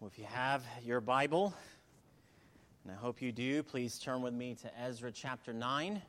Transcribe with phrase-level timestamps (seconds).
[0.00, 1.52] Well, if you have your Bible,
[2.84, 6.00] and I hope you do, please turn with me to Ezra chapter 9.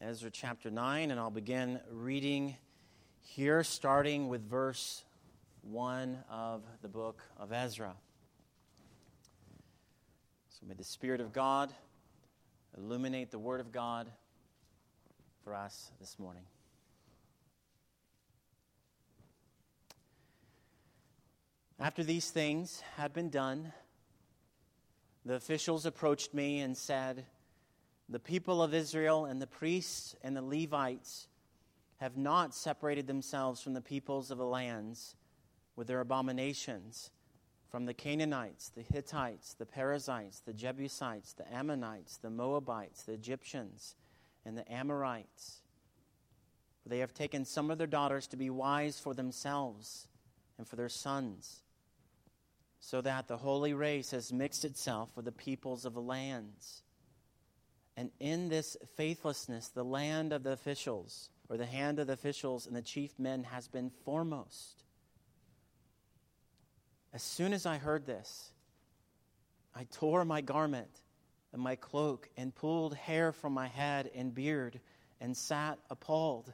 [0.00, 2.56] Ezra chapter 9, and I'll begin reading
[3.20, 5.04] here, starting with verse
[5.60, 7.94] 1 of the book of Ezra.
[10.48, 11.72] So may the Spirit of God
[12.76, 14.10] illuminate the Word of God
[15.44, 16.42] for us this morning.
[21.82, 23.72] After these things had been done,
[25.24, 27.26] the officials approached me and said,
[28.08, 31.26] The people of Israel and the priests and the Levites
[31.96, 35.16] have not separated themselves from the peoples of the lands
[35.74, 37.10] with their abominations,
[37.68, 43.96] from the Canaanites, the Hittites, the Perizzites, the Jebusites, the Ammonites, the Moabites, the Egyptians,
[44.44, 45.62] and the Amorites.
[46.84, 50.06] For they have taken some of their daughters to be wives for themselves
[50.58, 51.61] and for their sons
[52.84, 56.82] so that the holy race has mixed itself with the peoples of the lands.
[57.96, 62.66] And in this faithlessness, the land of the officials, or the hand of the officials
[62.66, 64.82] and the chief men, has been foremost.
[67.14, 68.50] As soon as I heard this,
[69.76, 71.02] I tore my garment
[71.52, 74.80] and my cloak and pulled hair from my head and beard
[75.20, 76.52] and sat appalled.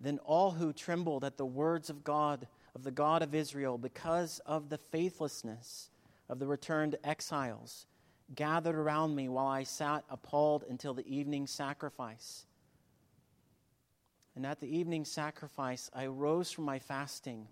[0.00, 2.46] Then all who trembled at the words of God
[2.76, 5.88] of the God of Israel because of the faithlessness
[6.28, 7.86] of the returned exiles
[8.34, 12.44] gathered around me while I sat appalled until the evening sacrifice.
[14.34, 17.48] And at the evening sacrifice, I rose from my fasting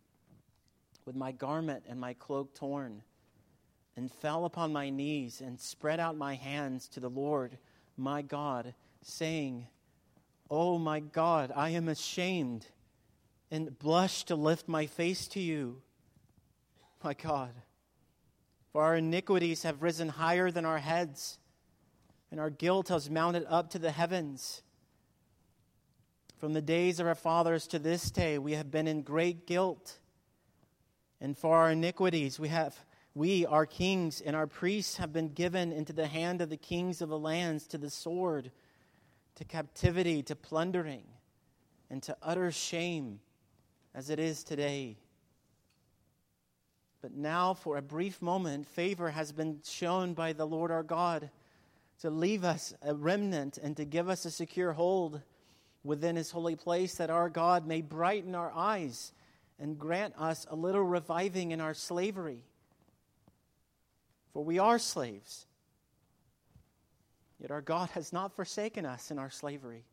[1.06, 3.00] with my garment and my cloak torn,
[3.97, 7.56] and fell upon my knees and spread out my hands to the Lord
[7.97, 9.69] my God, saying,
[10.50, 12.67] Oh my God, I am ashamed
[13.50, 15.83] and blush to lift my face to you,
[17.03, 17.53] my God.
[18.73, 21.39] For our iniquities have risen higher than our heads,
[22.30, 24.63] and our guilt has mounted up to the heavens.
[26.39, 29.98] From the days of our fathers to this day, we have been in great guilt.
[31.20, 32.77] And for our iniquities, we have
[33.14, 37.01] we, our kings and our priests, have been given into the hand of the kings
[37.01, 38.51] of the lands to the sword,
[39.36, 41.05] to captivity, to plundering,
[41.89, 43.20] and to utter shame
[43.94, 44.96] as it is today.
[47.00, 51.30] But now, for a brief moment, favor has been shown by the Lord our God
[52.00, 55.20] to leave us a remnant and to give us a secure hold
[55.84, 59.12] within his holy place, that our God may brighten our eyes
[59.60, 62.42] and grant us a little reviving in our slavery.
[64.32, 65.46] For we are slaves.
[67.38, 69.84] Yet our God has not forsaken us in our slavery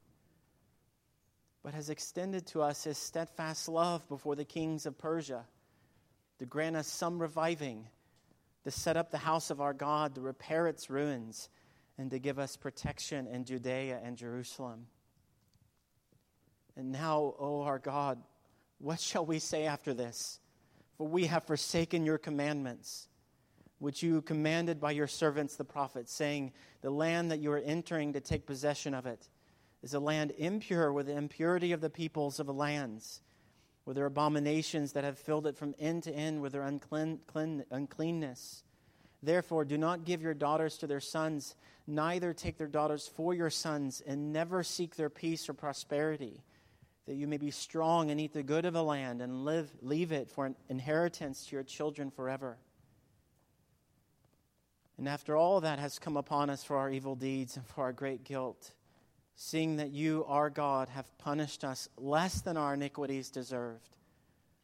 [1.64, 5.46] but has extended to us his steadfast love before the kings of Persia,
[6.40, 7.88] to grant us some reviving,
[8.64, 11.50] to set up the house of our God, to repair its ruins,
[11.98, 14.88] and to give us protection in Judea and Jerusalem.
[16.76, 18.20] And now, O our God,
[18.80, 20.40] what shall we say after this?
[20.98, 23.08] For we have forsaken your commandments,
[23.78, 28.14] which you commanded by your servants the prophets, saying, The land that you are entering
[28.14, 29.28] to take possession of it
[29.84, 33.22] is a land impure with the impurity of the peoples of the lands,
[33.86, 37.64] with their abominations that have filled it from end to end with their unclean, clean,
[37.72, 38.64] uncleanness.
[39.24, 41.56] Therefore, do not give your daughters to their sons,
[41.88, 46.44] neither take their daughters for your sons, and never seek their peace or prosperity,
[47.08, 50.12] that you may be strong and eat the good of the land and live, leave
[50.12, 52.58] it for an inheritance to your children forever.
[54.98, 57.94] And after all that has come upon us for our evil deeds and for our
[57.94, 58.74] great guilt,
[59.44, 63.90] seeing that you, our God, have punished us less than our iniquities deserved,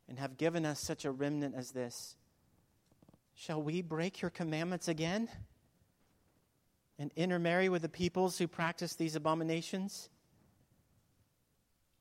[0.08, 2.16] and have given us such a remnant as this,
[3.34, 5.28] shall we break your commandments again
[7.00, 10.10] and intermarry with the peoples who practice these abominations?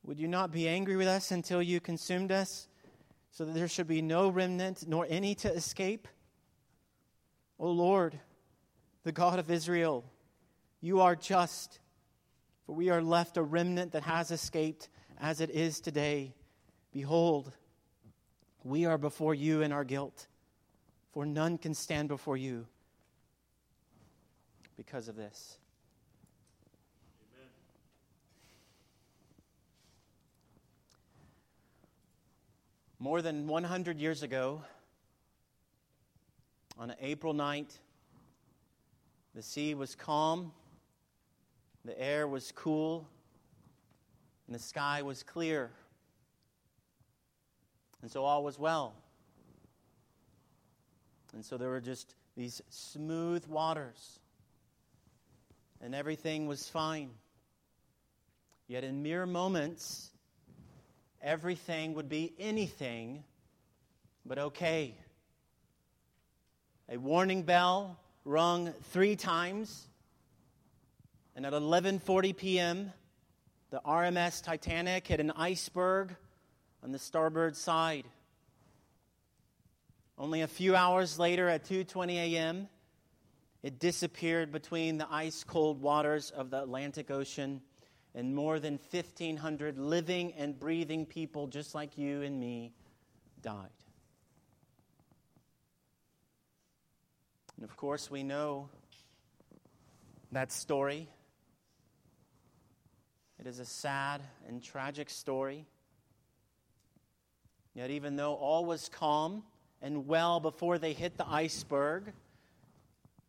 [0.03, 2.67] Would you not be angry with us until you consumed us,
[3.31, 6.07] so that there should be no remnant nor any to escape?
[7.57, 8.19] O Lord,
[9.03, 10.05] the God of Israel,
[10.79, 11.79] you are just
[12.67, 16.33] for we are left a remnant that has escaped as it is today.
[16.91, 17.53] Behold,
[18.63, 20.27] we are before you in our guilt,
[21.13, 22.67] for none can stand before you
[24.75, 25.57] because of this.
[27.33, 27.49] Amen.
[32.99, 34.61] More than 100 years ago,
[36.77, 37.79] on an April night,
[39.33, 40.51] the sea was calm
[41.87, 43.07] the air was cool,
[44.45, 45.71] and the sky was clear.
[48.01, 48.93] And so all was well.
[51.33, 54.19] And so there were just these smooth waters,
[55.81, 57.09] and everything was fine.
[58.67, 60.11] Yet in mere moments,
[61.21, 63.23] everything would be anything
[64.25, 64.93] but okay.
[66.89, 69.87] A warning bell rung 3 times,
[71.37, 72.91] and at 11:40 p.m.,
[73.69, 76.15] the RMS Titanic hit an iceberg
[76.83, 78.05] on the starboard side.
[80.17, 82.67] Only a few hours later at 2:20 a.m.,
[83.61, 87.61] it disappeared between the ice cold waters of the Atlantic Ocean
[88.15, 92.73] and more than 1500 living and breathing people just like you and me
[93.43, 93.69] died.
[97.57, 98.69] And of course, we know
[100.31, 101.07] that story.
[103.39, 105.65] It is a sad and tragic story.
[107.73, 109.43] Yet, even though all was calm
[109.81, 112.11] and well before they hit the iceberg,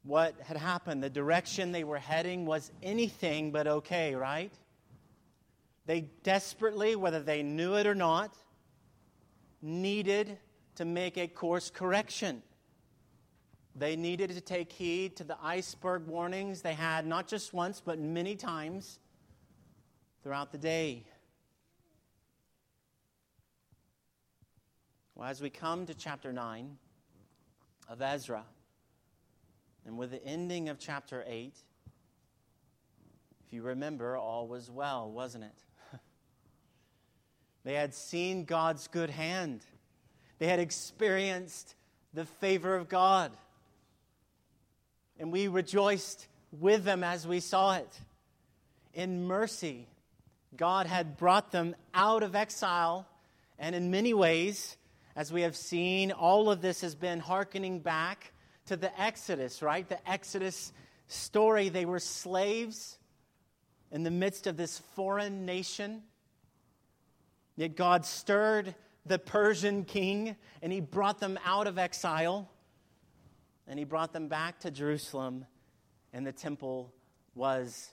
[0.05, 4.53] what had happened, the direction they were heading was anything but okay, right?
[5.85, 8.35] They desperately, whether they knew it or not,
[9.61, 10.39] needed
[10.77, 12.43] to make a course correction.
[13.75, 17.99] They needed to take heed to the iceberg warnings they had not just once, but
[17.99, 18.99] many times
[20.23, 21.05] throughout the day.
[25.15, 26.77] Well, as we come to chapter 9
[27.89, 28.45] of Ezra,
[29.87, 31.55] and with the ending of chapter 8,
[33.47, 35.99] if you remember, all was well, wasn't it?
[37.65, 39.65] they had seen God's good hand,
[40.39, 41.75] they had experienced
[42.13, 43.33] the favor of God.
[45.19, 48.01] And we rejoiced with them as we saw it.
[48.95, 49.89] In mercy,
[50.57, 53.07] God had brought them out of exile,
[53.59, 54.77] and in many ways,
[55.15, 58.33] as we have seen, all of this has been hearkening back
[58.67, 59.89] to the Exodus, right?
[59.89, 60.73] The Exodus
[61.07, 61.69] story.
[61.69, 62.99] They were slaves
[63.91, 66.03] in the midst of this foreign nation.
[67.57, 68.75] Yet God stirred
[69.05, 72.51] the Persian king and he brought them out of exile
[73.67, 75.45] and he brought them back to Jerusalem,
[76.15, 76.95] and the temple
[77.35, 77.91] was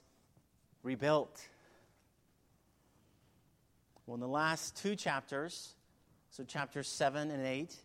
[0.84, 1.42] rebuilt.
[4.06, 5.74] Well, in the last two chapters,
[6.30, 7.76] so chapters 7 and 8,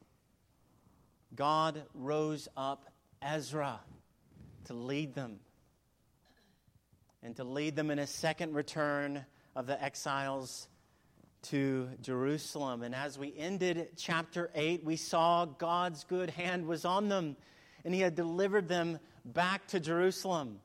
[1.34, 2.84] God rose up
[3.22, 3.80] Ezra
[4.66, 5.38] to lead them
[7.22, 9.24] and to lead them in a second return
[9.56, 10.68] of the exiles
[11.44, 12.82] to Jerusalem.
[12.82, 17.34] And as we ended chapter 8, we saw God's good hand was on them
[17.82, 20.60] and he had delivered them back to Jerusalem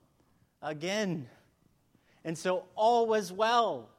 [0.61, 1.29] again.
[2.25, 3.89] And so all was well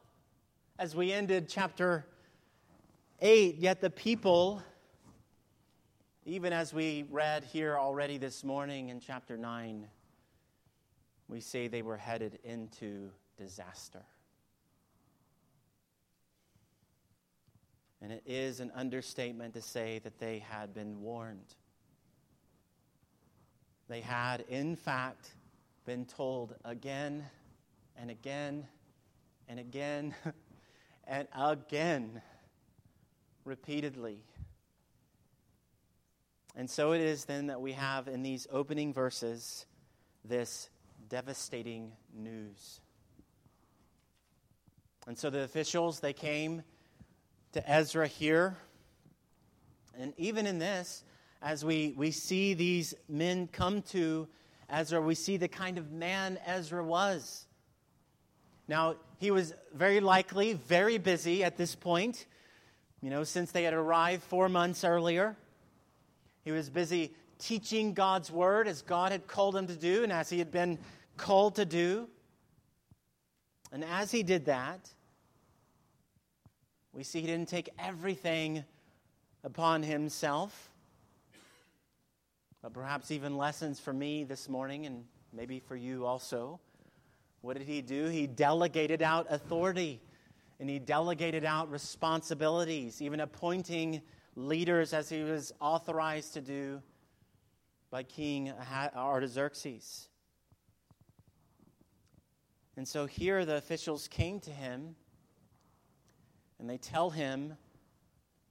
[0.79, 2.05] as we ended chapter
[3.19, 3.55] 8.
[3.57, 4.61] Yet the people,
[6.25, 9.87] even as we read here already this morning in chapter 9,
[11.27, 14.03] we say they were headed into disaster.
[18.01, 21.55] And it is an understatement to say that they had been warned.
[23.89, 25.31] They had, in fact,
[25.85, 27.25] been told again
[27.97, 28.67] and again
[29.49, 30.13] and again
[31.07, 32.21] and again,
[33.45, 34.23] repeatedly.
[36.55, 39.65] And so it is then that we have in these opening verses
[40.25, 40.69] this
[41.07, 42.81] devastating news.
[45.07, 46.63] And so the officials, they came
[47.53, 48.57] to Ezra here.
[49.97, 51.03] And even in this,
[51.41, 54.27] as we, we see these men come to
[54.69, 57.46] Ezra, we see the kind of man Ezra was.
[58.67, 62.25] Now, he was very likely very busy at this point,
[63.01, 65.35] you know, since they had arrived four months earlier.
[66.43, 70.29] He was busy teaching God's word as God had called him to do and as
[70.29, 70.79] he had been
[71.15, 72.07] called to do.
[73.71, 74.89] And as he did that,
[76.93, 78.63] we see he didn't take everything
[79.43, 80.71] upon himself.
[82.61, 86.59] But perhaps even lessons for me this morning and maybe for you also.
[87.41, 88.05] What did he do?
[88.05, 90.01] He delegated out authority
[90.59, 94.01] and he delegated out responsibilities, even appointing
[94.35, 96.81] leaders as he was authorized to do
[97.89, 98.51] by King
[98.95, 100.09] Artaxerxes.
[102.75, 104.95] And so here the officials came to him
[106.59, 107.55] and they tell him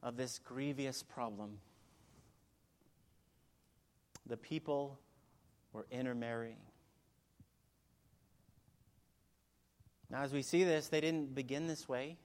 [0.02, 1.58] of this grievous problem
[4.26, 4.98] the people
[5.72, 6.65] were intermarrying.
[10.10, 12.16] Now, as we see this, they didn't begin this way.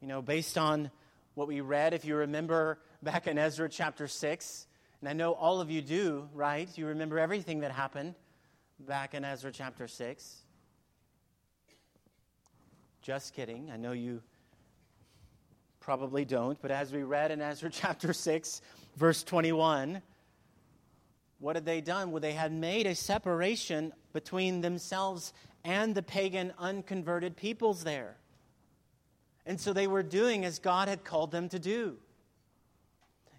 [0.00, 0.90] You know, based on
[1.34, 4.66] what we read, if you remember back in Ezra chapter 6,
[5.00, 6.68] And I know all of you do, right?
[6.76, 8.14] You remember everything that happened
[8.78, 10.36] back in Ezra chapter 6.
[13.02, 13.70] Just kidding.
[13.72, 14.22] I know you
[15.80, 18.62] probably don't, but as we read in Ezra chapter 6,
[18.96, 20.00] verse 21,
[21.40, 22.12] what had they done?
[22.12, 25.32] Well, they had made a separation between themselves
[25.64, 28.16] and the pagan, unconverted peoples there.
[29.46, 31.96] And so they were doing as God had called them to do.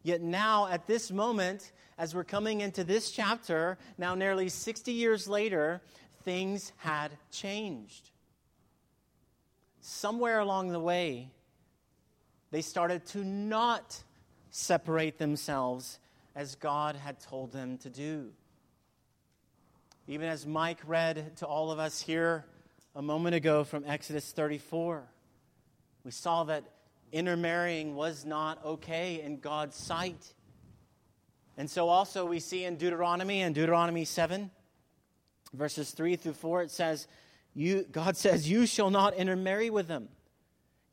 [0.03, 5.27] Yet now, at this moment, as we're coming into this chapter, now nearly 60 years
[5.27, 5.81] later,
[6.23, 8.09] things had changed.
[9.79, 11.29] Somewhere along the way,
[12.51, 14.03] they started to not
[14.49, 15.99] separate themselves
[16.35, 18.31] as God had told them to do.
[20.07, 22.43] Even as Mike read to all of us here
[22.93, 25.01] a moment ago from Exodus 34,
[26.03, 26.65] we saw that
[27.13, 30.33] intermarrying was not okay in God's sight.
[31.55, 34.51] And so also we see in Deuteronomy and Deuteronomy 7
[35.53, 37.07] verses 3 through 4 it says
[37.53, 40.09] you God says you shall not intermarry with them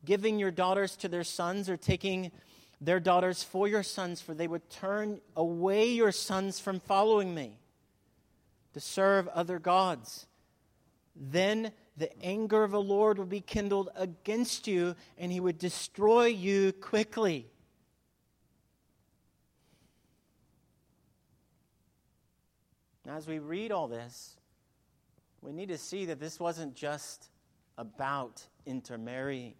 [0.05, 2.31] giving your daughters to their sons or taking
[2.79, 7.57] their daughters for your sons for they would turn away your sons from following me
[8.73, 10.27] to serve other gods
[11.15, 16.25] then the anger of the Lord would be kindled against you, and he would destroy
[16.25, 17.47] you quickly.
[23.05, 24.37] Now, as we read all this,
[25.41, 27.29] we need to see that this wasn't just
[27.77, 29.55] about intermarrying,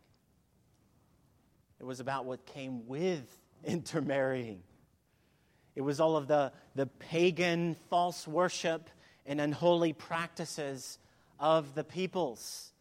[1.79, 3.25] it was about what came with
[3.63, 4.61] intermarrying.
[5.73, 8.89] It was all of the, the pagan false worship
[9.25, 10.97] and unholy practices
[11.39, 12.71] of the peoples.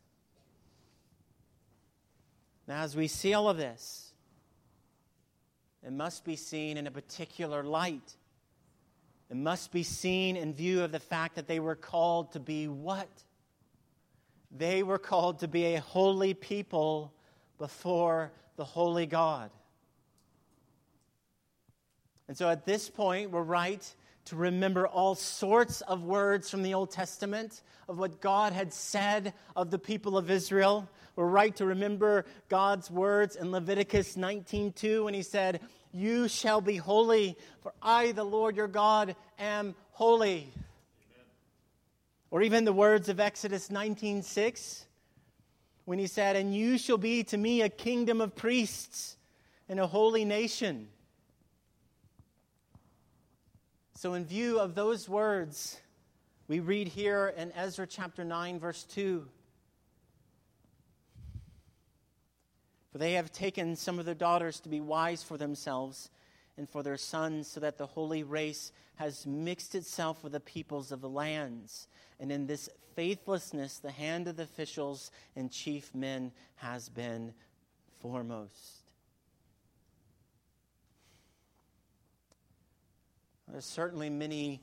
[2.66, 4.12] Now, as we see all of this,
[5.84, 8.16] it must be seen in a particular light.
[9.30, 12.68] It must be seen in view of the fact that they were called to be
[12.68, 13.08] what?
[14.56, 17.12] They were called to be a holy people
[17.58, 19.50] before the holy God.
[22.28, 23.94] And so at this point, we're right
[24.26, 29.34] to remember all sorts of words from the Old Testament of what God had said
[29.56, 30.88] of the people of Israel.
[31.16, 35.60] We're right to remember God's words in Leviticus 19:2 when he said,
[35.92, 41.26] "You shall be holy, for I, the Lord your God, am holy." Amen.
[42.30, 44.86] Or even the words of Exodus 19:6
[45.84, 49.16] when he said, "And you shall be to me a kingdom of priests
[49.68, 50.90] and a holy nation."
[54.00, 55.78] So, in view of those words,
[56.48, 59.28] we read here in Ezra chapter 9, verse 2
[62.90, 66.08] For they have taken some of their daughters to be wives for themselves
[66.56, 70.92] and for their sons, so that the holy race has mixed itself with the peoples
[70.92, 71.86] of the lands.
[72.18, 77.34] And in this faithlessness, the hand of the officials and chief men has been
[78.00, 78.80] foremost.
[83.50, 84.60] There's certainly many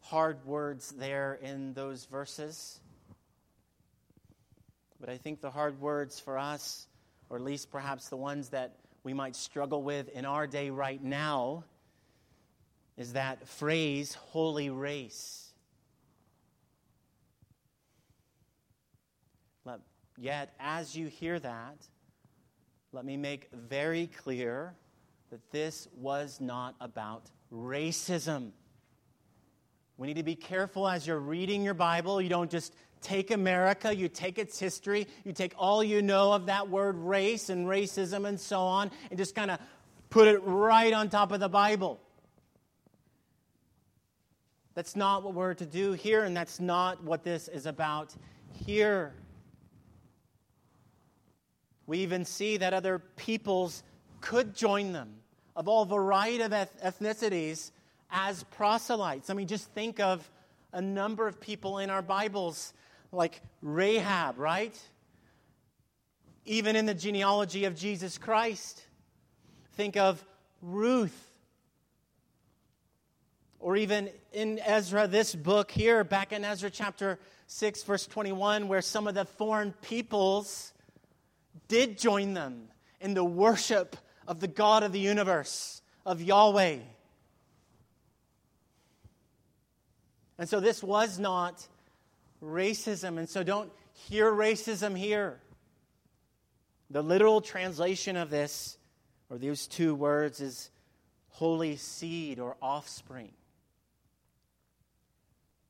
[0.00, 2.80] hard words there in those verses.
[5.00, 6.86] But I think the hard words for us,
[7.30, 11.02] or at least perhaps the ones that we might struggle with in our day right
[11.02, 11.64] now,
[12.96, 15.52] is that phrase, holy race.
[20.18, 21.88] Yet, as you hear that,
[22.92, 24.74] let me make very clear
[25.30, 28.52] that this was not about racism.
[29.96, 32.20] We need to be careful as you're reading your Bible.
[32.20, 36.46] You don't just take America, you take its history, you take all you know of
[36.46, 39.58] that word race and racism and so on, and just kind of
[40.08, 42.00] put it right on top of the Bible.
[44.74, 48.14] That's not what we're to do here, and that's not what this is about
[48.64, 49.12] here.
[51.86, 53.82] We even see that other peoples
[54.20, 55.21] could join them
[55.54, 57.70] of all variety of ethnicities
[58.10, 59.30] as proselytes.
[59.30, 60.28] I mean, just think of
[60.72, 62.72] a number of people in our Bibles,
[63.10, 64.78] like Rahab, right?
[66.44, 68.82] Even in the genealogy of Jesus Christ.
[69.74, 70.24] Think of
[70.60, 71.30] Ruth.
[73.58, 78.82] Or even in Ezra, this book here, back in Ezra chapter 6, verse 21, where
[78.82, 80.72] some of the foreign peoples
[81.68, 82.68] did join them
[83.00, 83.96] in the worship
[84.32, 86.78] of the God of the universe, of Yahweh.
[90.38, 91.68] And so this was not
[92.42, 93.18] racism.
[93.18, 95.38] And so don't hear racism here.
[96.88, 98.78] The literal translation of this,
[99.28, 100.70] or these two words, is
[101.28, 103.32] holy seed or offspring.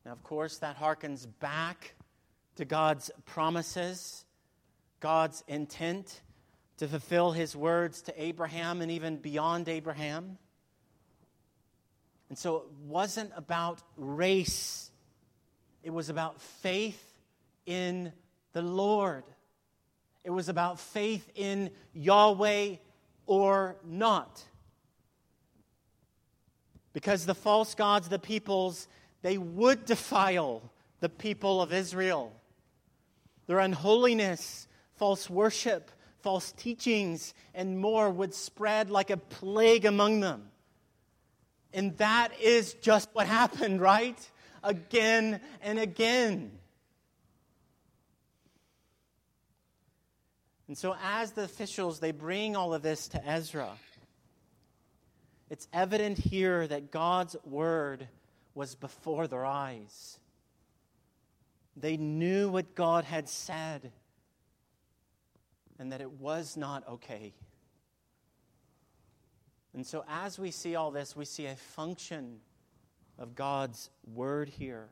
[0.07, 1.95] Now, of course, that harkens back
[2.55, 4.25] to God's promises,
[5.01, 6.21] God's intent
[6.79, 10.39] to fulfill his words to Abraham and even beyond Abraham.
[12.29, 14.91] And so it wasn't about race,
[15.83, 17.15] it was about faith
[17.67, 18.13] in
[18.53, 19.25] the Lord.
[20.25, 22.77] It was about faith in Yahweh
[23.27, 24.43] or not.
[26.93, 28.87] Because the false gods, the peoples,
[29.23, 32.33] they would defile the people of Israel.
[33.47, 35.91] Their unholiness, false worship,
[36.23, 40.49] false teachings, and more would spread like a plague among them.
[41.75, 44.19] And that is just what happened, right?
[44.63, 46.53] Again and again.
[50.69, 53.71] And so, as the officials, they bring all of this to Ezra.
[55.51, 58.09] It's evident here that God's word
[58.55, 60.19] was before their eyes.
[61.77, 63.93] They knew what God had said
[65.83, 67.35] and that it was not okay.
[69.75, 72.39] And so, as we see all this, we see a function
[73.19, 74.91] of God's word here.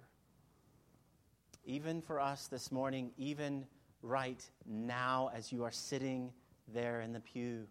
[1.64, 3.66] Even for us this morning, even
[4.02, 6.32] right now as you are sitting
[6.66, 7.68] there in the pew,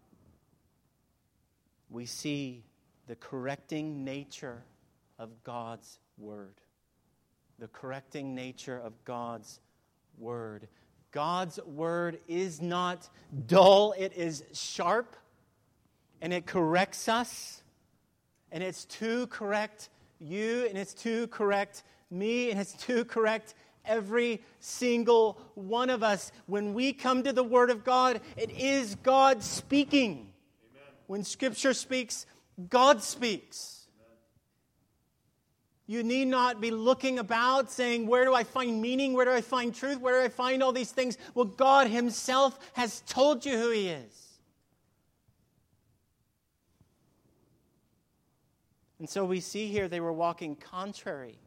[1.90, 2.64] we see
[3.06, 4.64] the correcting nature
[5.18, 6.54] of God's word.
[7.58, 9.60] The correcting nature of God's
[10.16, 10.68] word.
[11.12, 13.08] God's word is not
[13.46, 15.16] dull, it is sharp,
[16.20, 17.62] and it corrects us,
[18.52, 19.88] and it's to correct
[20.20, 26.30] you, and it's to correct me, and it's to correct every single one of us.
[26.46, 30.32] When we come to the Word of God, it is God speaking.
[30.70, 30.94] Amen.
[31.06, 32.26] When Scripture speaks,
[32.68, 33.79] God speaks.
[35.90, 39.12] You need not be looking about saying, Where do I find meaning?
[39.12, 39.98] Where do I find truth?
[39.98, 41.18] Where do I find all these things?
[41.34, 44.38] Well, God Himself has told you who He is.
[49.00, 51.40] And so we see here they were walking contrary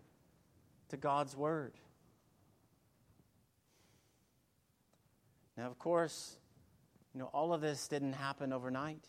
[0.90, 1.72] to God's word.
[5.56, 6.36] Now, of course,
[7.14, 9.06] you know, all of this didn't happen overnight.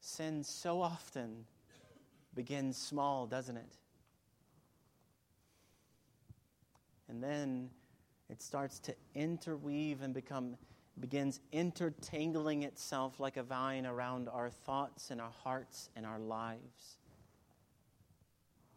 [0.00, 1.46] Sin so often
[2.36, 3.78] begins small, doesn't it?
[7.08, 7.70] And then
[8.30, 10.56] it starts to interweave and become
[10.98, 16.96] begins intertangling itself like a vine around our thoughts and our hearts and our lives.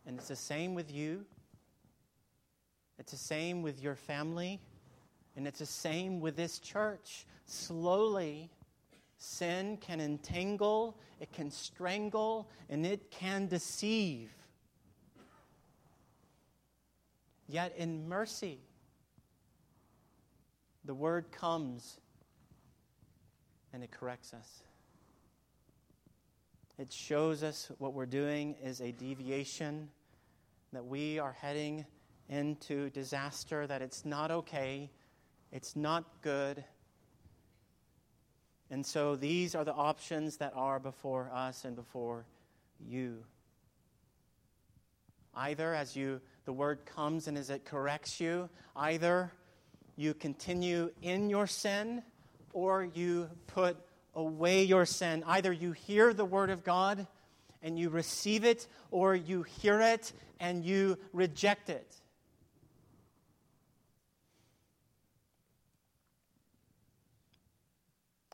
[0.05, 1.25] And it's the same with you.
[2.97, 4.59] It's the same with your family.
[5.37, 7.25] And it's the same with this church.
[7.45, 8.49] Slowly,
[9.19, 14.31] sin can entangle, it can strangle, and it can deceive.
[17.47, 18.59] Yet in mercy,
[20.85, 21.99] the word comes
[23.73, 24.63] and it corrects us.
[26.77, 29.89] It shows us what we're doing is a deviation,
[30.71, 31.85] that we are heading
[32.29, 34.89] into disaster, that it's not okay,
[35.51, 36.63] it's not good,
[38.71, 42.25] and so these are the options that are before us and before
[42.79, 43.23] you.
[45.35, 49.31] Either as you the word comes and as it corrects you, either
[49.95, 52.01] you continue in your sin
[52.53, 53.77] or you put
[54.15, 55.23] away your sin.
[55.27, 57.05] Either you hear the word of God
[57.61, 61.93] and you receive it, or you hear it and you reject it.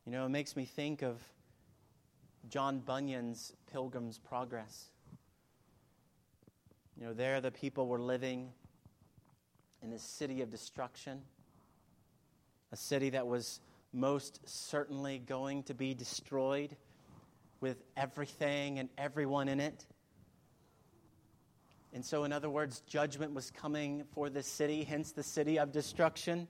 [0.06, 1.20] You know, it makes me think of
[2.48, 4.90] John Bunyan's Pilgrim's Progress.
[6.96, 8.52] You know, there the people were living
[9.82, 11.22] in a city of destruction,
[12.72, 13.62] a city that was
[13.94, 16.76] most certainly going to be destroyed
[17.60, 19.88] with everything and everyone in it.
[21.94, 25.72] And so, in other words, judgment was coming for the city, hence the city of
[25.72, 26.48] destruction.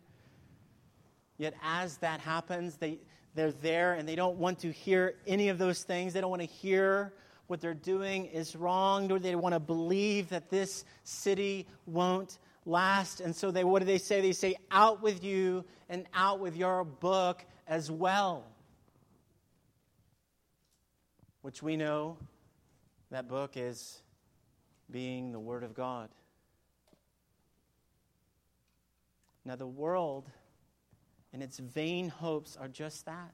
[1.38, 3.00] Yet, as that happens, they,
[3.36, 6.14] they're there and they don't want to hear any of those things.
[6.14, 7.14] They don't want to hear
[7.48, 13.22] what they're doing is wrong, nor they want to believe that this city won't last.
[13.22, 14.22] And so they what do they say?
[14.22, 18.46] They say, out with you and out with your book as well.
[21.42, 22.18] Which we know
[23.12, 24.02] that book is
[24.90, 26.10] being the Word of God.
[29.44, 30.28] Now, the world
[31.36, 33.34] and its vain hopes are just that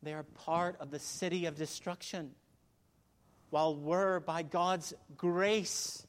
[0.00, 2.30] they are part of the city of destruction.
[3.50, 6.06] While we're, by God's grace,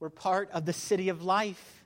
[0.00, 1.81] we're part of the city of life.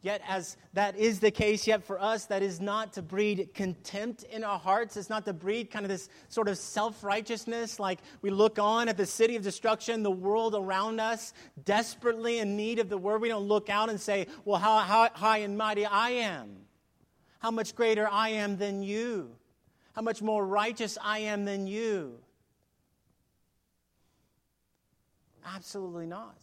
[0.00, 4.22] Yet, as that is the case, yet for us, that is not to breed contempt
[4.22, 4.96] in our hearts.
[4.96, 8.88] It's not to breed kind of this sort of self righteousness, like we look on
[8.88, 11.32] at the city of destruction, the world around us,
[11.64, 13.20] desperately in need of the word.
[13.20, 16.58] We don't look out and say, Well, how, how high and mighty I am,
[17.40, 19.34] how much greater I am than you,
[19.94, 22.20] how much more righteous I am than you.
[25.44, 26.38] Absolutely not.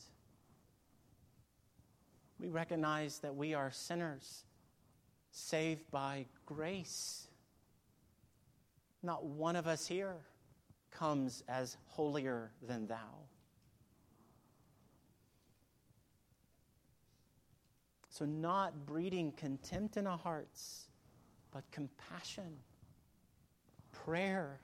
[2.39, 4.43] We recognize that we are sinners,
[5.31, 7.27] saved by grace.
[9.01, 10.17] Not one of us here
[10.91, 13.25] comes as holier than thou.
[18.09, 20.87] So, not breeding contempt in our hearts,
[21.51, 22.57] but compassion,
[23.91, 24.61] prayer,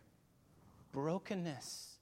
[0.93, 2.00] brokenness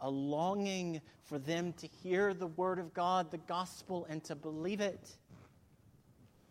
[0.00, 4.80] a longing for them to hear the word of God, the gospel, and to believe
[4.80, 5.16] it.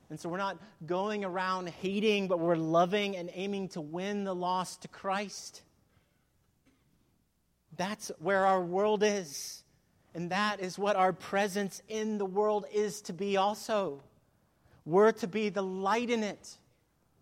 [0.09, 4.33] And so we're not going around hating, but we're loving and aiming to win the
[4.33, 5.61] lost to Christ.
[7.77, 9.63] That's where our world is.
[10.15, 14.01] And that is what our presence in the world is to be also.
[14.85, 16.57] We're to be the light in it,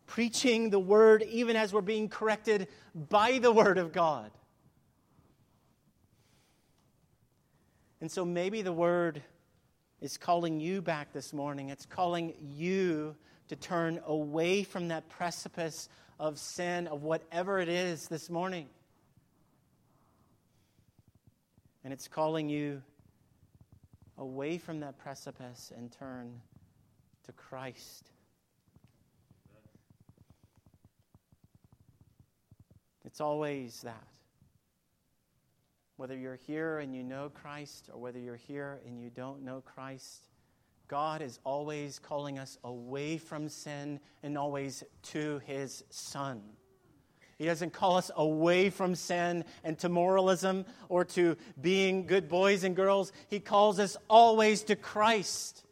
[0.05, 4.31] preaching the word even as we're being corrected by the word of God.
[7.99, 9.23] And so maybe the word
[10.01, 11.69] is calling you back this morning.
[11.69, 13.15] It's calling you
[13.47, 18.67] to turn away from that precipice of sin, of whatever it is this morning.
[21.83, 22.81] And it's calling you
[24.17, 26.41] away from that precipice and turn
[27.25, 28.11] to Christ.
[33.05, 34.07] It's always that.
[35.97, 39.61] Whether you're here and you know Christ or whether you're here and you don't know
[39.61, 40.29] Christ,
[40.87, 44.83] God is always calling us away from sin and always
[45.13, 46.43] to his Son.
[47.39, 52.63] He doesn't call us away from sin and to moralism or to being good boys
[52.63, 53.11] and girls.
[53.27, 55.63] He calls us always to Christ.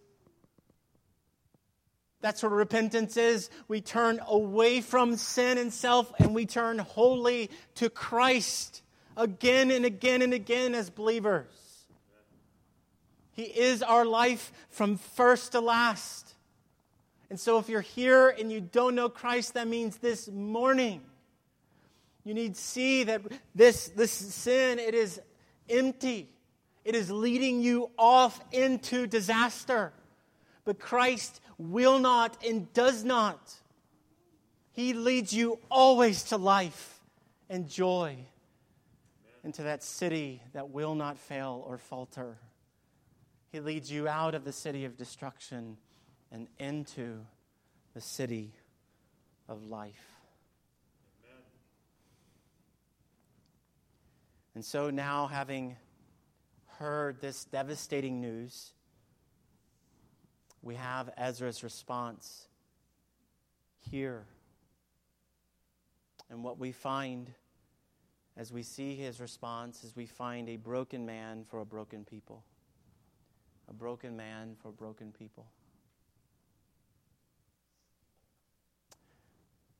[2.22, 3.52] That's what repentance is.
[3.68, 8.82] We turn away from sin and self and we turn wholly to Christ
[9.18, 11.46] again and again and again as believers.
[13.32, 16.34] He is our life from first to last.
[17.30, 21.02] And so, if you're here and you don't know Christ, that means this morning
[22.24, 23.22] you need to see that
[23.54, 25.20] this, this sin it is
[25.70, 26.30] empty.
[26.86, 29.92] It is leading you off into disaster.
[30.66, 33.54] But Christ will not and does not.
[34.72, 37.02] He leads you always to life
[37.50, 38.18] and joy
[39.46, 42.40] into that city that will not fail or falter.
[43.52, 45.78] He leads you out of the city of destruction
[46.32, 47.20] and into
[47.94, 48.56] the city
[49.48, 50.10] of life.
[51.24, 51.44] Amen.
[54.56, 55.76] And so now, having
[56.80, 58.72] heard this devastating news,
[60.64, 62.48] we have Ezra's response
[63.92, 64.26] here.
[66.32, 67.30] And what we find
[68.38, 72.44] as we see his response, as we find a broken man for a broken people.
[73.70, 75.48] A broken man for broken people.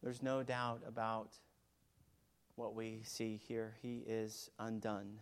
[0.02, 1.30] There's no doubt about
[2.56, 3.76] what we see here.
[3.82, 5.20] He is undone.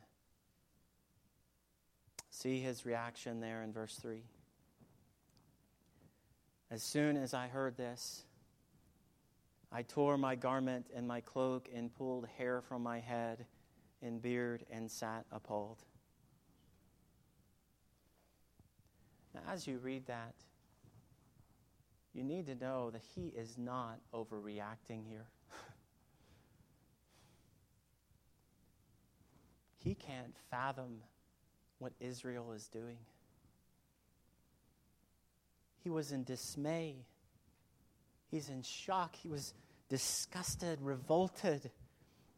[2.30, 4.24] See his reaction there in verse 3.
[6.70, 8.24] As soon as I heard this,
[9.76, 13.48] I tore my garment and my cloak and pulled hair from my head
[14.04, 15.80] and beard and sat appalled.
[19.34, 20.36] Now, as you read that,
[22.14, 25.26] you need to know that he is not overreacting here.
[29.84, 31.00] he can't fathom
[31.80, 33.00] what Israel is doing.
[35.84, 37.08] He was in dismay.
[38.34, 39.16] He's in shock.
[39.16, 39.54] He was
[39.90, 41.70] disgusted, revolted,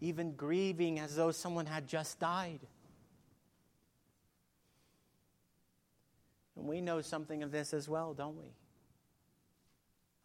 [0.01, 2.59] even grieving as though someone had just died.
[6.57, 8.51] And we know something of this as well, don't we?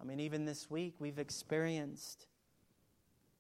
[0.01, 2.27] I mean, even this week we've experienced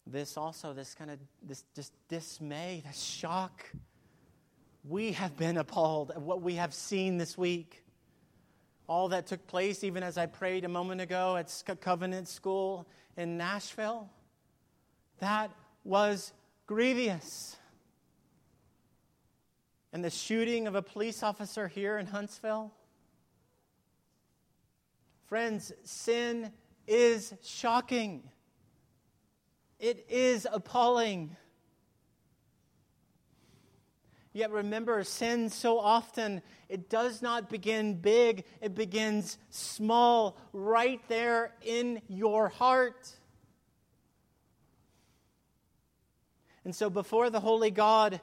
[0.06, 3.68] this also, this kind of this, this dismay, this shock.
[4.84, 7.79] We have been appalled at what we have seen this week
[8.90, 11.48] all that took place, even as I prayed a moment ago at
[11.80, 14.10] Covenant School in Nashville,
[15.20, 15.52] that
[15.84, 16.32] was
[16.66, 17.56] grievous.
[19.92, 22.72] And the shooting of a police officer here in Huntsville.
[25.28, 26.50] Friends, sin
[26.88, 28.24] is shocking.
[29.78, 31.36] It is appalling.
[34.32, 41.52] Yet remember, sin so often, it does not begin big, it begins small, right there
[41.62, 43.10] in your heart.
[46.64, 48.20] And so, before the Holy God,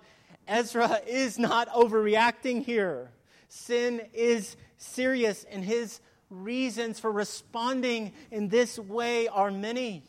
[0.48, 3.12] Ezra is not overreacting here.
[3.50, 10.04] Sin is serious, and his reasons for responding in this way are many,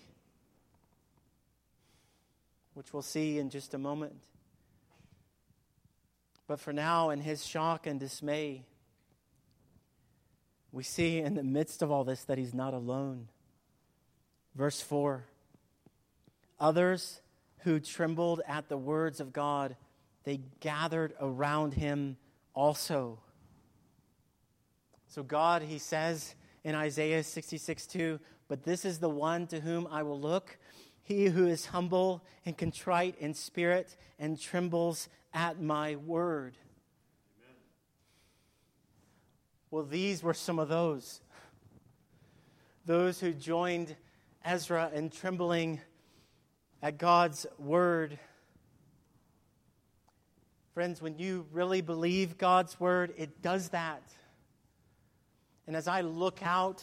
[2.74, 4.27] which we'll see in just a moment.
[6.48, 8.64] But for now, in his shock and dismay,
[10.72, 13.28] we see in the midst of all this that he's not alone.
[14.54, 15.24] Verse 4
[16.58, 17.20] Others
[17.58, 19.76] who trembled at the words of God,
[20.24, 22.16] they gathered around him
[22.54, 23.18] also.
[25.08, 26.34] So, God, he says
[26.64, 30.56] in Isaiah 66 2, but this is the one to whom I will look,
[31.02, 36.56] he who is humble and contrite in spirit and trembles at my word.
[37.38, 37.56] Amen.
[39.70, 41.20] Well, these were some of those.
[42.86, 43.94] Those who joined
[44.44, 45.80] Ezra in trembling
[46.82, 48.18] at God's word.
[50.74, 54.02] Friends, when you really believe God's word, it does that.
[55.66, 56.82] And as I look out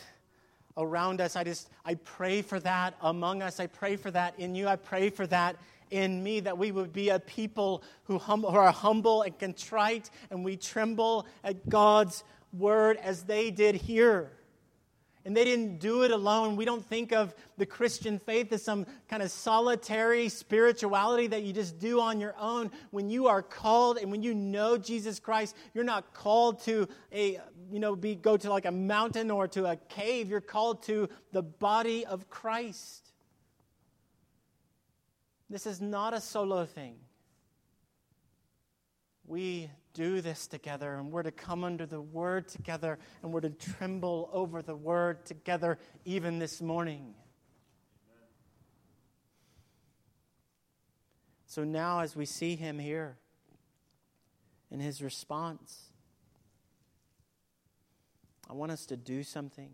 [0.78, 3.60] around us, I just I pray for that among us.
[3.60, 4.68] I pray for that in you.
[4.68, 5.56] I pray for that
[5.92, 10.10] in me that we would be a people who, hum, who are humble and contrite
[10.30, 14.32] and we tremble at God's word as they did here.
[15.26, 16.56] And they didn't do it alone.
[16.56, 21.52] We don't think of the Christian faith as some kind of solitary spirituality that you
[21.52, 22.70] just do on your own.
[22.92, 27.40] When you are called and when you know Jesus Christ, you're not called to a,
[27.72, 30.30] you know, be, go to like a mountain or to a cave.
[30.30, 33.05] You're called to the body of Christ.
[35.50, 36.96] This is not a solo thing.
[39.28, 43.50] We do this together, and we're to come under the word together, and we're to
[43.50, 47.16] tremble over the word together even this morning.
[51.48, 53.18] So now, as we see him here
[54.70, 55.86] in his response,
[58.50, 59.70] I want us to do something.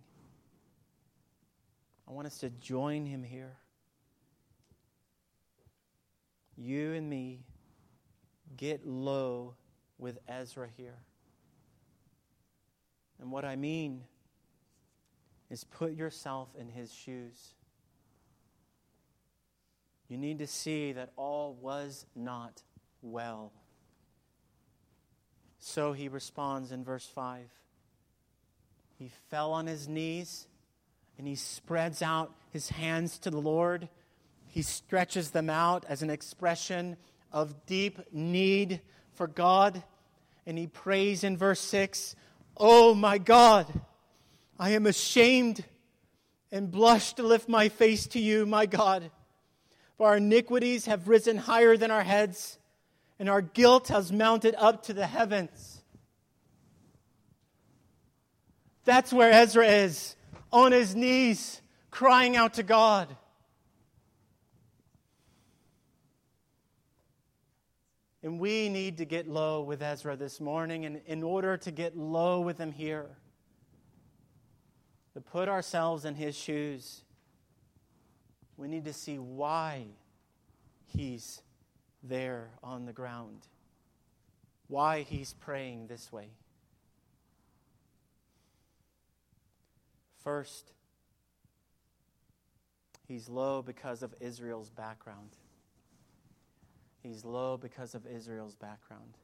[2.07, 3.57] I want us to join him here.
[6.63, 7.39] You and me
[8.55, 9.55] get low
[9.97, 10.99] with Ezra here.
[13.19, 14.03] And what I mean
[15.49, 17.55] is put yourself in his shoes.
[20.07, 22.61] You need to see that all was not
[23.01, 23.51] well.
[25.57, 27.45] So he responds in verse 5.
[28.99, 30.47] He fell on his knees
[31.17, 33.89] and he spreads out his hands to the Lord.
[34.51, 36.97] He stretches them out as an expression
[37.31, 38.81] of deep need
[39.13, 39.81] for God.
[40.45, 42.17] And he prays in verse 6
[42.57, 43.65] Oh my God,
[44.59, 45.63] I am ashamed
[46.51, 49.09] and blush to lift my face to you, my God.
[49.97, 52.59] For our iniquities have risen higher than our heads,
[53.19, 55.81] and our guilt has mounted up to the heavens.
[58.83, 60.17] That's where Ezra is,
[60.51, 63.15] on his knees, crying out to God.
[68.23, 70.85] And we need to get low with Ezra this morning.
[70.85, 73.07] And in order to get low with him here,
[75.13, 77.01] to put ourselves in his shoes,
[78.57, 79.85] we need to see why
[80.85, 81.41] he's
[82.03, 83.47] there on the ground,
[84.67, 86.29] why he's praying this way.
[90.23, 90.71] First,
[93.07, 95.31] he's low because of Israel's background.
[97.01, 99.17] He's low because of Israel's background.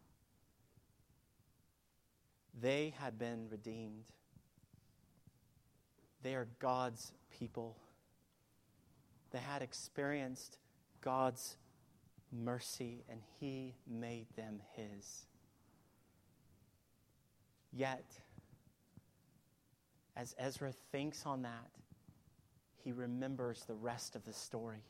[2.60, 4.06] They had been redeemed.
[6.24, 7.78] They are God's people.
[9.32, 10.58] They had experienced
[11.02, 11.58] God's
[12.32, 15.28] mercy, and He made them His.
[17.72, 18.06] Yet,
[20.16, 21.70] as Ezra thinks on that,
[22.88, 24.84] he remembers the rest of the story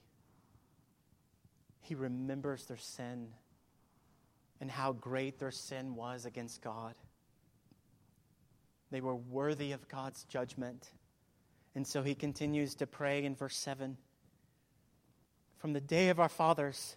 [1.81, 3.29] he remembers their sin
[4.59, 6.95] and how great their sin was against God.
[8.91, 10.91] They were worthy of God's judgment.
[11.75, 13.97] And so he continues to pray in verse 7
[15.57, 16.95] from the day of our fathers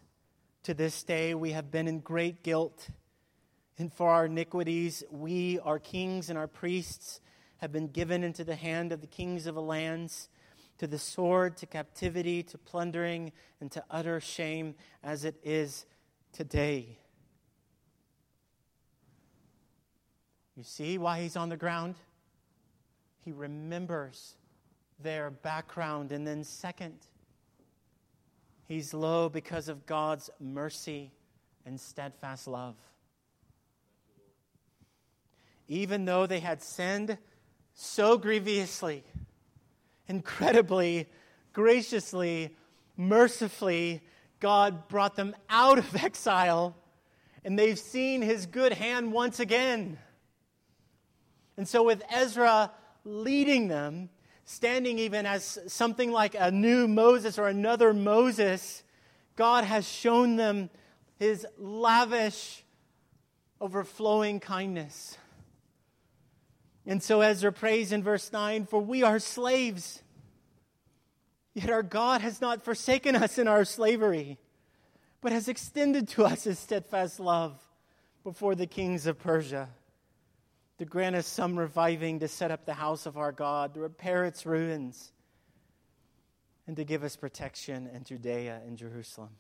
[0.64, 2.88] to this day, we have been in great guilt.
[3.78, 7.20] And for our iniquities, we, our kings and our priests,
[7.58, 10.28] have been given into the hand of the kings of the lands,
[10.80, 15.84] to the sword, to captivity, to plundering, and to utter shame, as it is
[16.32, 16.96] today.
[20.56, 21.96] You see why he's on the ground?
[23.26, 24.36] He remembers
[24.98, 26.12] their background.
[26.12, 26.96] And then, second,
[28.66, 31.12] he's low because of God's mercy
[31.66, 32.76] and steadfast love.
[35.68, 37.18] Even though they had sinned
[37.74, 39.04] so grievously,
[40.10, 41.08] incredibly,
[41.52, 42.54] graciously,
[42.96, 44.02] mercifully,
[44.40, 46.76] God brought them out of exile,
[47.44, 49.98] and they've seen his good hand once again.
[51.56, 52.72] And so, with Ezra
[53.04, 54.10] leading them,
[54.44, 58.82] standing even as something like a new Moses or another Moses,
[59.36, 60.70] God has shown them
[61.18, 62.64] his lavish,
[63.60, 65.16] overflowing kindness.
[66.90, 70.02] And so Ezra prays in verse 9 For we are slaves,
[71.54, 74.38] yet our God has not forsaken us in our slavery,
[75.20, 77.56] but has extended to us his steadfast love
[78.24, 79.68] before the kings of Persia
[80.78, 84.24] to grant us some reviving to set up the house of our God, to repair
[84.24, 85.12] its ruins,
[86.66, 89.30] and to give us protection in Judea and Jerusalem.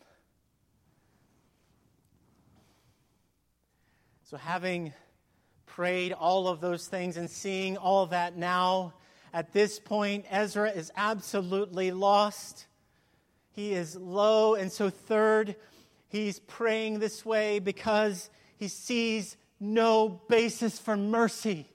[4.22, 4.92] So, having
[5.80, 8.92] prayed all of those things and seeing all that now,
[9.32, 12.66] at this point, Ezra is absolutely lost.
[13.52, 14.56] He is low.
[14.56, 15.56] And so, third,
[16.10, 21.66] he's praying this way because he sees no basis for mercy.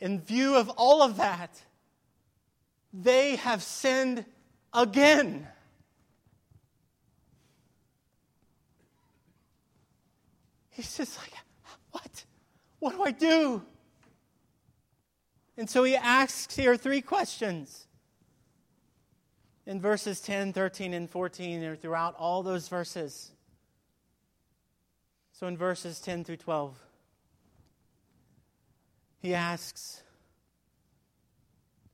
[0.00, 1.62] In view of all of that,
[2.92, 4.24] they have sinned
[4.74, 5.46] again.
[10.70, 11.32] He's just like,
[11.90, 12.24] what?
[12.78, 13.62] What do I do?
[15.56, 17.86] And so he asks here three questions
[19.66, 23.32] in verses 10, 13, and 14, or throughout all those verses.
[25.32, 26.78] So in verses 10 through 12,
[29.20, 30.02] he asks,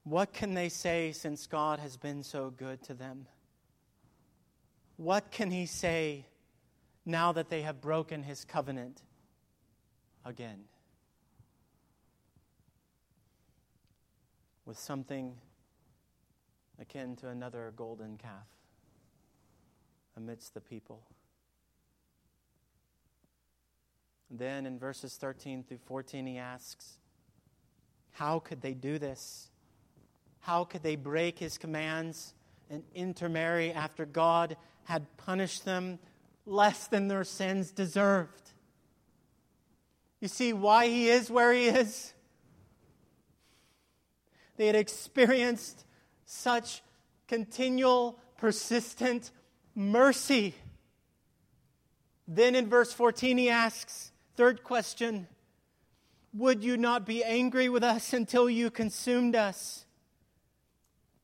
[0.04, 3.26] What can they say since God has been so good to them?
[4.96, 6.26] What can he say
[7.07, 9.03] now that they have broken his covenant
[10.25, 10.64] again?
[14.64, 15.37] With something
[16.81, 18.49] akin to another golden calf
[20.16, 21.03] amidst the people.
[24.31, 26.99] Then in verses 13 through 14, he asks,
[28.12, 29.51] How could they do this?
[30.40, 32.35] How could they break his commands
[32.69, 35.99] and intermarry after God had punished them
[36.46, 38.52] less than their sins deserved?
[40.20, 42.14] You see why he is where he is?
[44.56, 45.85] They had experienced
[46.24, 46.82] such
[47.28, 49.30] continual, persistent
[49.74, 50.54] mercy.
[52.26, 55.28] Then in verse 14, he asks, third question,
[56.32, 59.85] Would you not be angry with us until you consumed us,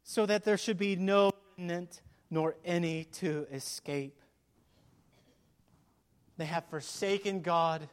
[0.04, 4.21] so that there should be no remnant nor any to escape?
[6.36, 7.88] They have forsaken God,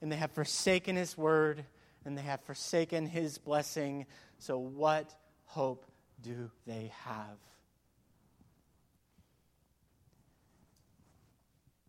[0.00, 1.64] and they have forsaken His word,
[2.04, 4.06] and they have forsaken His blessing.
[4.38, 5.14] So, what
[5.46, 5.86] hope
[6.22, 7.38] do they have?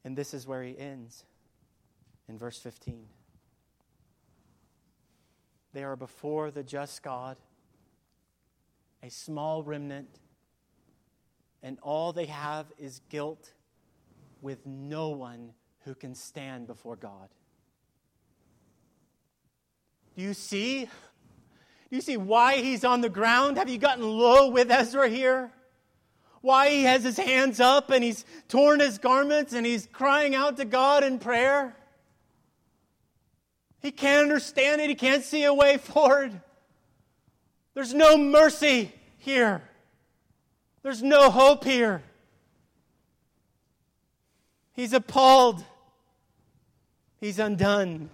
[0.03, 1.23] And this is where he ends
[2.27, 3.05] in verse 15.
[5.73, 7.37] They are before the just God,
[9.03, 10.19] a small remnant,
[11.61, 13.53] and all they have is guilt
[14.41, 15.53] with no one
[15.89, 17.29] who can stand before God.
[20.15, 23.57] Do you see Do you see why he's on the ground?
[23.57, 25.51] Have you gotten low with Ezra here?
[26.41, 30.57] Why he has his hands up and he's torn his garments and he's crying out
[30.57, 31.75] to God in prayer?
[33.81, 34.89] He can't understand it.
[34.89, 36.39] He can't see a way forward.
[37.73, 39.63] There's no mercy here.
[40.83, 42.03] There's no hope here.
[44.73, 45.63] He's appalled.
[47.19, 48.09] He's undone.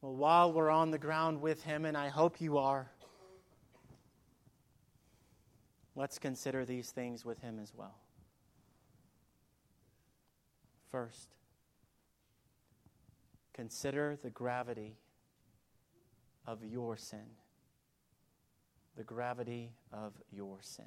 [0.00, 2.90] Well, while we're on the ground with him, and I hope you are,
[5.94, 7.96] let's consider these things with him as well.
[10.90, 11.28] First,
[13.60, 14.96] Consider the gravity
[16.46, 17.26] of your sin.
[18.96, 20.86] The gravity of your sin.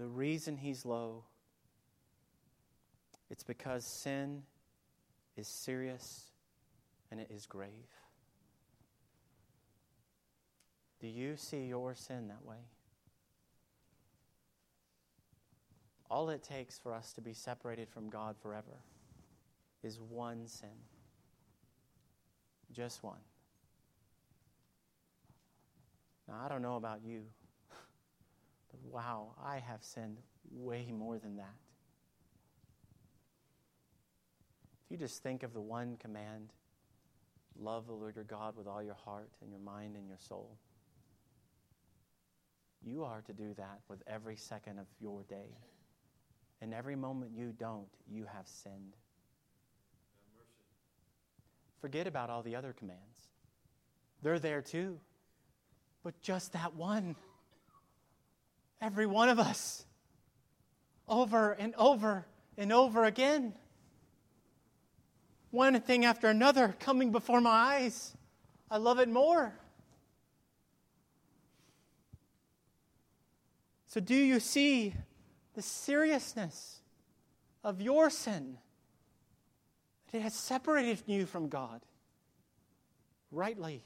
[0.00, 1.24] The reason he's low,
[3.28, 4.44] it's because sin
[5.36, 6.30] is serious
[7.10, 7.68] and it is grave.
[11.00, 12.64] Do you see your sin that way?
[16.10, 18.80] All it takes for us to be separated from God forever
[19.82, 20.70] is one sin.
[22.72, 23.20] Just one.
[26.26, 27.24] Now, I don't know about you,
[28.70, 30.18] but wow, I have sinned
[30.50, 31.56] way more than that.
[34.84, 36.52] If you just think of the one command
[37.58, 40.56] love the Lord your God with all your heart and your mind and your soul.
[42.82, 45.58] You are to do that with every second of your day.
[46.62, 48.96] And every moment you don't, you have sinned.
[51.80, 53.28] Forget about all the other commands.
[54.22, 54.98] They're there too.
[56.02, 57.16] But just that one.
[58.80, 59.84] Every one of us.
[61.08, 62.26] Over and over
[62.56, 63.54] and over again.
[65.50, 68.16] One thing after another coming before my eyes.
[68.70, 69.52] I love it more.
[73.86, 74.94] So, do you see
[75.54, 76.78] the seriousness
[77.64, 78.58] of your sin?
[80.12, 81.80] That it has separated you from God
[83.32, 83.82] rightly.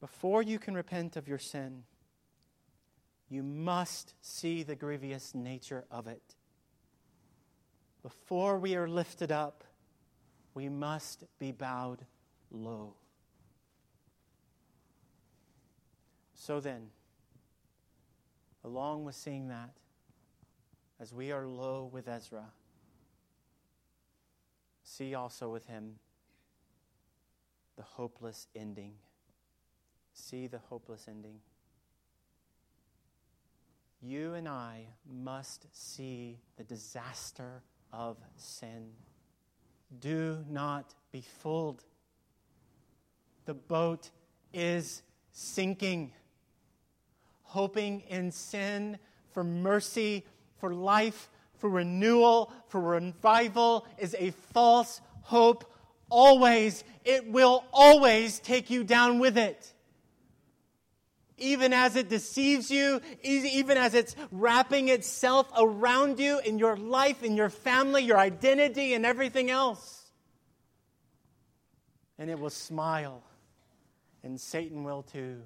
[0.00, 1.84] Before you can repent of your sin,
[3.28, 6.34] you must see the grievous nature of it.
[8.02, 9.64] Before we are lifted up,
[10.54, 12.04] we must be bowed
[12.50, 12.94] low.
[16.34, 16.90] So then,
[18.64, 19.70] along with seeing that,
[21.00, 22.44] as we are low with Ezra,
[24.84, 25.96] see also with him
[27.76, 28.92] the hopeless ending.
[30.18, 31.40] See the hopeless ending.
[34.00, 37.62] You and I must see the disaster
[37.92, 38.88] of sin.
[40.00, 41.84] Do not be fooled.
[43.44, 44.10] The boat
[44.54, 45.02] is
[45.32, 46.12] sinking
[47.42, 48.98] hoping in sin
[49.32, 50.24] for mercy,
[50.58, 55.70] for life, for renewal, for revival is a false hope.
[56.08, 59.74] Always, it will always take you down with it.
[61.38, 67.22] Even as it deceives you, even as it's wrapping itself around you in your life,
[67.22, 70.10] in your family, your identity, and everything else.
[72.18, 73.22] And it will smile,
[74.22, 75.42] and Satan will too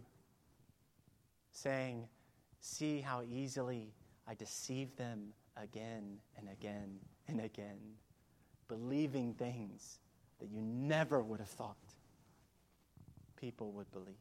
[1.52, 2.06] saying,
[2.60, 3.92] See how easily
[4.28, 7.78] I deceive them again and again and again,
[8.68, 9.98] believing things
[10.40, 11.76] that you never would have thought
[13.36, 14.14] people would believe.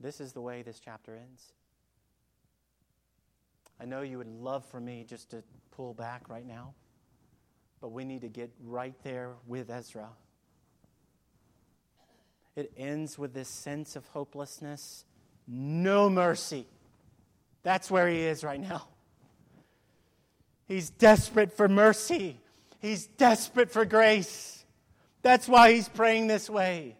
[0.00, 1.52] This is the way this chapter ends.
[3.80, 6.74] I know you would love for me just to pull back right now.
[7.80, 10.08] But we need to get right there with Ezra.
[12.56, 15.04] It ends with this sense of hopelessness,
[15.46, 16.66] no mercy.
[17.62, 18.86] That's where he is right now.
[20.66, 22.38] He's desperate for mercy,
[22.80, 24.64] he's desperate for grace.
[25.22, 26.96] That's why he's praying this way.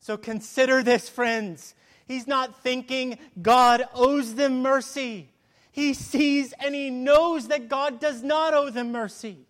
[0.00, 1.74] So consider this, friends.
[2.06, 5.30] He's not thinking God owes them mercy.
[5.72, 9.46] He sees and he knows that God does not owe them mercy.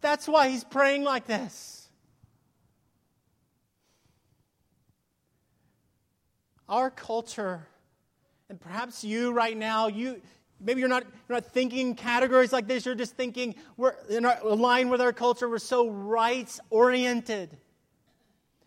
[0.00, 1.88] That's why he's praying like this.
[6.68, 7.66] Our culture,
[8.48, 10.20] and perhaps you right now, you
[10.60, 12.86] maybe you're not, you're not thinking categories like this.
[12.86, 15.48] You're just thinking we're in our, line with our culture.
[15.48, 17.56] We're so rights oriented.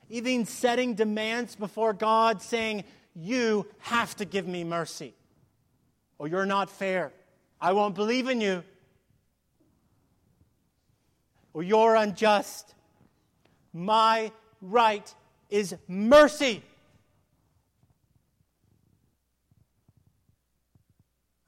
[0.09, 2.83] Even setting demands before God, saying,
[3.15, 5.13] You have to give me mercy,
[6.17, 7.11] or you're not fair.
[7.59, 8.63] I won't believe in you
[11.57, 12.75] or you're unjust.
[13.73, 14.31] My
[14.61, 15.11] right
[15.49, 16.61] is mercy.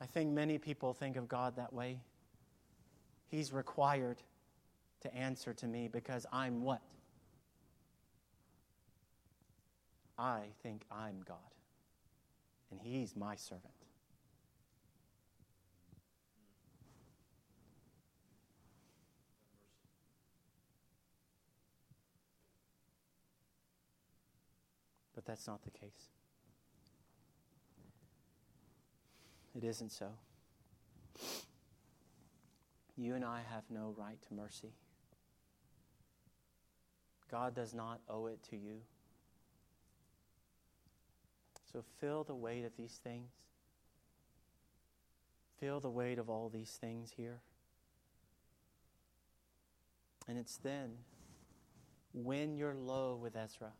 [0.01, 1.99] I think many people think of God that way.
[3.27, 4.17] He's required
[5.01, 6.81] to answer to me because I'm what?
[10.19, 11.37] I think I'm God,
[12.69, 13.73] and He's my servant.
[25.15, 26.09] But that's not the case.
[29.55, 30.07] It isn't so.
[32.97, 34.73] You and I have no right to mercy.
[37.31, 38.81] God does not owe it to you.
[41.71, 43.29] So feel the weight of these things.
[45.59, 47.41] Feel the weight of all these things here.
[50.27, 50.91] And it's then,
[52.13, 53.71] when you're low with Ezra,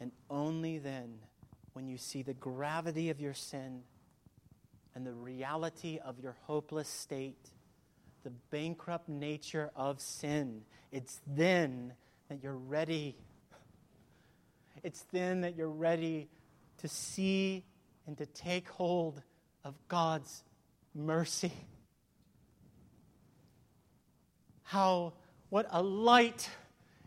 [0.00, 1.18] and only then,
[1.74, 3.82] when you see the gravity of your sin
[4.94, 7.50] and the reality of your hopeless state,
[8.24, 10.62] the bankrupt nature of sin,
[10.92, 11.92] it's then
[12.28, 13.16] that you're ready.
[14.82, 16.28] It's then that you're ready
[16.78, 17.64] to see
[18.06, 19.22] and to take hold
[19.64, 20.44] of God's
[20.94, 21.52] mercy.
[24.62, 25.12] How,
[25.50, 26.48] what a light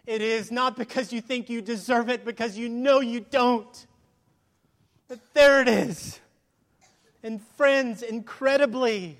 [0.05, 3.85] it is, not because you think you deserve it, because you know you don't.
[5.07, 6.19] But there it is.
[7.23, 9.17] And friends, incredibly,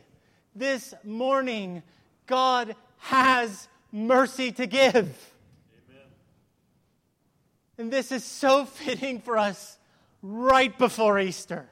[0.56, 1.84] this morning,
[2.26, 5.34] God has mercy to give.
[5.90, 6.06] Amen.
[7.78, 9.77] And this is so fitting for us
[10.22, 11.70] right before Easter.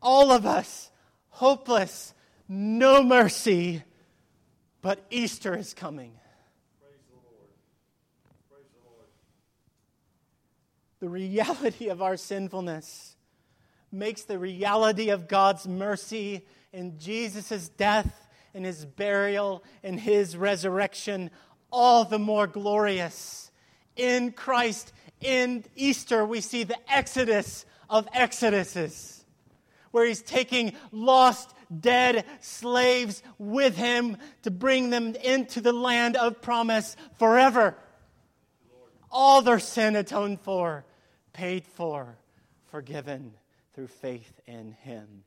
[0.00, 0.90] All of us,
[1.28, 2.14] hopeless,
[2.48, 3.82] no mercy,
[4.80, 6.12] but Easter is coming.
[6.80, 7.48] Praise the Lord.
[8.50, 9.06] Praise the Lord.
[11.00, 13.16] The reality of our sinfulness
[13.92, 21.30] makes the reality of God's mercy in Jesus' death and his burial and his resurrection
[21.70, 23.50] all the more glorious.
[23.96, 24.92] In Christ,
[25.22, 29.24] in Easter, we see the exodus of exoduses,
[29.90, 36.42] where he's taking lost, dead slaves with him to bring them into the land of
[36.42, 37.76] promise forever.
[39.10, 40.84] All their sin atoned for,
[41.32, 42.16] paid for,
[42.70, 43.34] forgiven
[43.74, 45.24] through faith in him.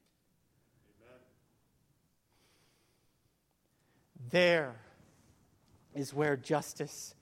[4.32, 4.76] There
[5.94, 7.14] is where justice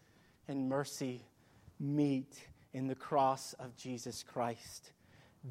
[0.47, 1.26] and mercy
[1.80, 4.91] meet in the cross of Jesus Christ.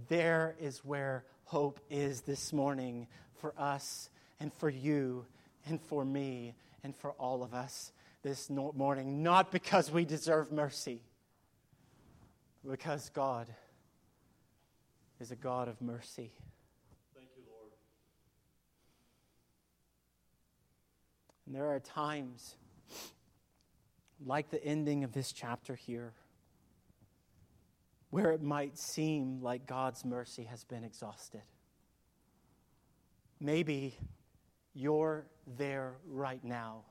[0.09, 4.11] There is where hope is this morning for us
[4.41, 5.25] and for you
[5.67, 7.93] and for me and for all of us
[8.23, 11.01] this morning, not because we deserve mercy,
[12.69, 13.49] because God
[15.21, 16.33] is a God of mercy.
[17.15, 17.73] Thank you, Lord.
[21.47, 22.57] And there are times,
[24.25, 26.13] like the ending of this chapter here,
[28.13, 31.41] where it might seem like God's mercy has been exhausted.
[33.41, 33.97] Maybe
[34.75, 35.25] you're
[35.57, 36.83] there right now.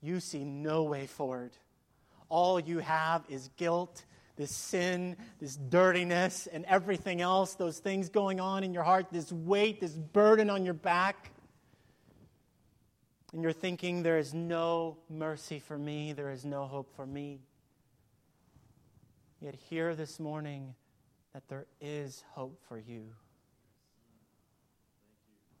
[0.00, 1.52] You see no way forward.
[2.30, 4.06] All you have is guilt
[4.36, 9.30] this sin, this dirtiness, and everything else, those things going on in your heart, this
[9.30, 11.30] weight, this burden on your back.
[13.32, 17.40] And you're thinking, there is no mercy for me, there is no hope for me.
[19.40, 20.74] Yet, hear this morning
[21.34, 23.04] that there is hope for you.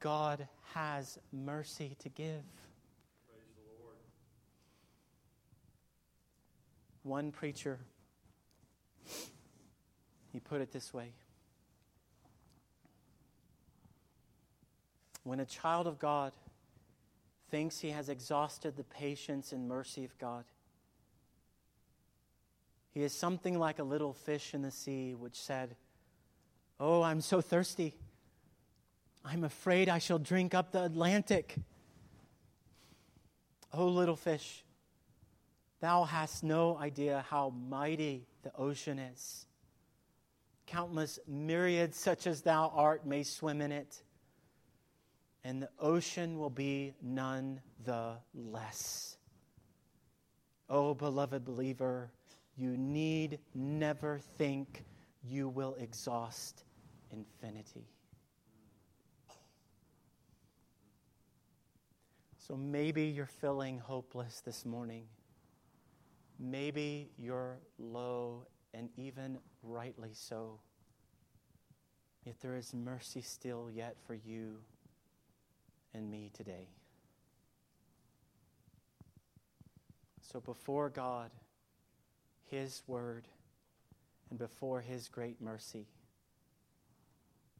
[0.00, 2.42] God has mercy to give.
[7.02, 7.78] One preacher
[10.32, 11.12] he put it this way
[15.22, 16.32] When a child of God
[17.50, 20.44] thinks he has exhausted the patience and mercy of God,
[22.96, 25.76] he is something like a little fish in the sea which said,
[26.80, 27.94] Oh, I'm so thirsty.
[29.22, 31.56] I'm afraid I shall drink up the Atlantic.
[33.70, 34.64] Oh, little fish,
[35.80, 39.44] thou hast no idea how mighty the ocean is.
[40.64, 44.02] Countless myriads, such as thou art, may swim in it,
[45.44, 49.18] and the ocean will be none the less.
[50.70, 52.10] Oh, beloved believer,
[52.56, 54.84] you need never think
[55.22, 56.64] you will exhaust
[57.10, 57.86] infinity.
[62.38, 65.04] So maybe you're feeling hopeless this morning.
[66.38, 70.60] Maybe you're low and even rightly so.
[72.24, 74.58] Yet there is mercy still yet for you
[75.92, 76.68] and me today.
[80.20, 81.30] So before God,
[82.50, 83.26] His Word,
[84.30, 85.86] and before His great mercy,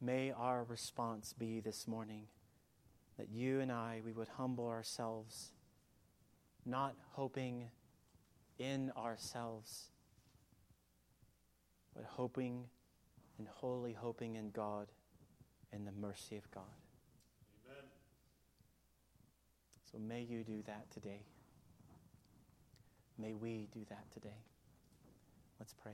[0.01, 2.27] may our response be this morning
[3.17, 5.51] that you and I, we would humble ourselves,
[6.65, 7.65] not hoping
[8.59, 9.87] in ourselves,
[11.95, 12.65] but hoping
[13.37, 14.87] and wholly hoping in God
[15.73, 16.63] and the mercy of God.
[17.67, 17.83] Amen.
[19.91, 21.21] So may you do that today.
[23.17, 24.43] May we do that today.
[25.59, 25.93] Let's pray.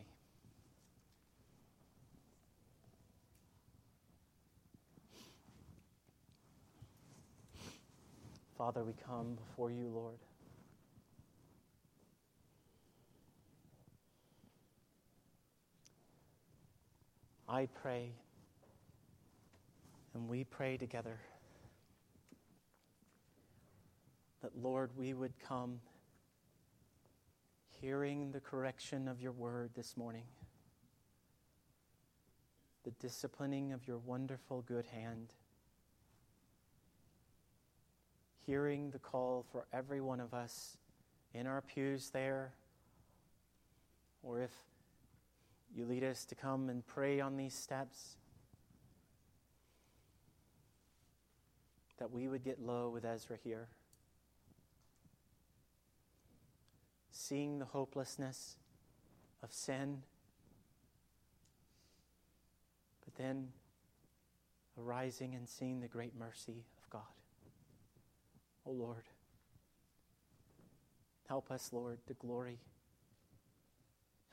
[8.57, 10.19] Father, we come before you, Lord.
[17.49, 18.11] I pray,
[20.13, 21.19] and we pray together,
[24.41, 25.79] that, Lord, we would come
[27.83, 30.23] hearing the correction of your word this morning,
[32.85, 35.33] the disciplining of your wonderful good hand,
[38.45, 40.77] hearing the call for every one of us
[41.33, 42.53] in our pews there,
[44.23, 44.53] or if
[45.75, 48.15] you lead us to come and pray on these steps,
[51.97, 53.67] that we would get low with Ezra here.
[57.23, 58.57] Seeing the hopelessness
[59.41, 60.01] of sin,
[63.05, 63.47] but then
[64.77, 67.01] arising and seeing the great mercy of God.
[68.65, 69.03] Oh Lord,
[71.29, 72.59] help us, Lord, to glory.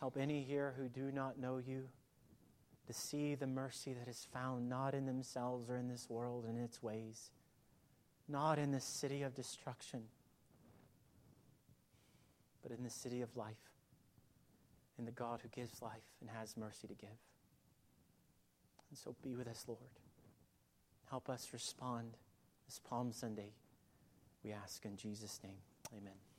[0.01, 1.85] Help any here who do not know you
[2.89, 6.59] to see the mercy that is found not in themselves or in this world and
[6.59, 7.31] its ways,
[8.29, 10.03] not in this city of destruction
[12.63, 13.57] but in the city of life,
[14.99, 17.09] in the God who gives life and has mercy to give.
[18.91, 19.81] And so be with us, Lord.
[21.09, 22.17] Help us respond
[22.67, 23.53] this Palm Sunday,
[24.45, 25.59] we ask in Jesus' name.
[25.93, 26.30] Amen.